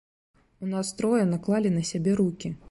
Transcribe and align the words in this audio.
У 0.67 0.69
нас 0.71 0.87
трое 1.01 1.21
наклалі 1.35 1.73
на 1.77 1.85
сябе 1.91 2.17
рукі. 2.23 2.55